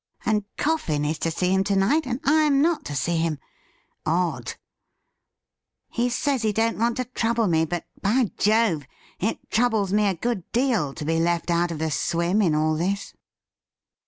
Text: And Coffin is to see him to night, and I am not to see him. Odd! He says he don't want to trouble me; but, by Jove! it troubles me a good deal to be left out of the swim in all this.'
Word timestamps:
And 0.25 0.45
Coffin 0.57 1.05
is 1.05 1.19
to 1.19 1.29
see 1.29 1.53
him 1.53 1.63
to 1.65 1.75
night, 1.75 2.07
and 2.07 2.19
I 2.25 2.41
am 2.45 2.59
not 2.59 2.85
to 2.85 2.95
see 2.95 3.17
him. 3.17 3.37
Odd! 4.03 4.53
He 5.89 6.09
says 6.09 6.41
he 6.41 6.51
don't 6.51 6.79
want 6.79 6.97
to 6.97 7.05
trouble 7.05 7.45
me; 7.45 7.65
but, 7.65 7.85
by 8.01 8.31
Jove! 8.35 8.87
it 9.19 9.37
troubles 9.51 9.93
me 9.93 10.07
a 10.07 10.15
good 10.15 10.51
deal 10.53 10.95
to 10.95 11.05
be 11.05 11.19
left 11.19 11.51
out 11.51 11.69
of 11.69 11.77
the 11.77 11.91
swim 11.91 12.41
in 12.41 12.55
all 12.55 12.73
this.' 12.73 13.13